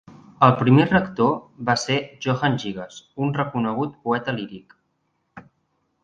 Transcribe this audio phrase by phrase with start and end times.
[0.45, 1.27] El primer rector
[1.67, 4.73] va ser Johann Gigas, un reconegut poeta líric.